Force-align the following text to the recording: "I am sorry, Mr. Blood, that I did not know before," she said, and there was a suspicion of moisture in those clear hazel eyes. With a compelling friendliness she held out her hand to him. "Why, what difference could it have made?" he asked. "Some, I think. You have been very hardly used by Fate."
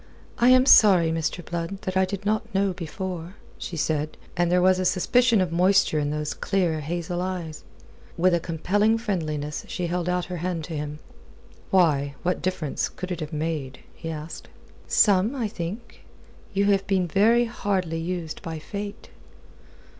"I 0.39 0.49
am 0.49 0.65
sorry, 0.65 1.11
Mr. 1.11 1.45
Blood, 1.45 1.79
that 1.83 1.95
I 1.95 2.05
did 2.05 2.25
not 2.25 2.51
know 2.55 2.73
before," 2.73 3.35
she 3.59 3.77
said, 3.77 4.17
and 4.35 4.51
there 4.51 4.59
was 4.59 4.79
a 4.79 4.83
suspicion 4.85 5.39
of 5.41 5.51
moisture 5.51 5.99
in 5.99 6.09
those 6.09 6.33
clear 6.33 6.79
hazel 6.79 7.21
eyes. 7.21 7.63
With 8.17 8.33
a 8.33 8.39
compelling 8.39 8.97
friendliness 8.97 9.63
she 9.67 9.85
held 9.85 10.09
out 10.09 10.25
her 10.25 10.37
hand 10.37 10.63
to 10.63 10.73
him. 10.75 10.97
"Why, 11.69 12.15
what 12.23 12.41
difference 12.41 12.89
could 12.89 13.11
it 13.11 13.19
have 13.19 13.31
made?" 13.31 13.81
he 13.93 14.09
asked. 14.09 14.47
"Some, 14.87 15.35
I 15.35 15.47
think. 15.47 16.03
You 16.51 16.65
have 16.71 16.87
been 16.87 17.05
very 17.07 17.45
hardly 17.45 17.99
used 17.99 18.41
by 18.41 18.57
Fate." 18.57 19.09